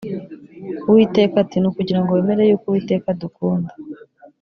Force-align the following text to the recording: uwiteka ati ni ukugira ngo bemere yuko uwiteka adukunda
uwiteka 0.89 1.35
ati 1.43 1.57
ni 1.59 1.67
ukugira 1.69 1.99
ngo 2.01 2.11
bemere 2.17 2.41
yuko 2.49 2.65
uwiteka 2.67 3.05
adukunda 3.13 3.71